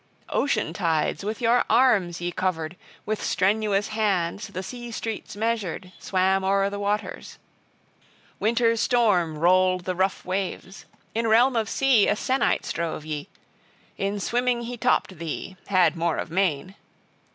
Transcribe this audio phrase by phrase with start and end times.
[0.29, 6.43] Ocean tides with your arms ye covered, with strenuous hands the sea streets measured, swam
[6.43, 7.37] o'er the waters.
[8.39, 10.85] Winter's storm rolled the rough waves.
[11.13, 13.29] In realm of sea a sennight strove ye.
[13.95, 16.73] In swimming he topped thee, had more of main!